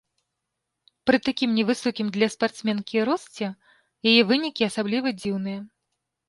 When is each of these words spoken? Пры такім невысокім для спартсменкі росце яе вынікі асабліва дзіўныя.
Пры 1.09 1.17
такім 1.27 1.49
невысокім 1.57 2.07
для 2.15 2.29
спартсменкі 2.35 3.03
росце 3.11 3.47
яе 4.09 4.15
вынікі 4.31 4.67
асабліва 4.71 5.15
дзіўныя. 5.21 5.59